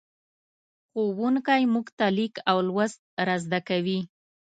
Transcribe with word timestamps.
ښوونکی 0.89 1.61
موږ 1.73 1.87
ته 1.97 2.05
لیک 2.17 2.33
او 2.49 2.57
لوست 2.67 2.99
را 3.27 3.35
زدهکوي. 3.43 3.99